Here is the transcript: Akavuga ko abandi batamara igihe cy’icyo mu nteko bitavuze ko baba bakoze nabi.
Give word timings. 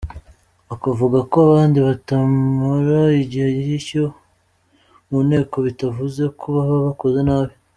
Akavuga 0.73 1.17
ko 1.29 1.35
abandi 1.47 1.77
batamara 1.87 2.99
igihe 3.23 3.47
cy’icyo 3.61 4.03
mu 5.09 5.17
nteko 5.27 5.55
bitavuze 5.67 6.23
ko 6.39 6.43
baba 6.55 6.77
bakoze 6.87 7.19
nabi. 7.27 7.53